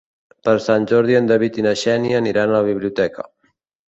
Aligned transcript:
Per 0.47 0.53
Sant 0.67 0.85
Jordi 0.91 1.17
en 1.19 1.27
David 1.31 1.59
i 1.63 1.67
na 1.67 1.75
Xènia 1.83 2.21
aniran 2.21 2.53
a 2.53 2.57
la 2.61 2.65
biblioteca. 2.71 3.29